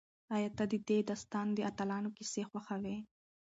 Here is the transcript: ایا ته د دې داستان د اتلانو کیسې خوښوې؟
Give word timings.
ایا 0.35 0.49
ته 0.57 0.63
د 0.71 0.73
دې 0.87 0.97
داستان 1.09 1.47
د 1.53 1.59
اتلانو 1.69 2.09
کیسې 2.17 2.41
خوښوې؟ 2.49 2.97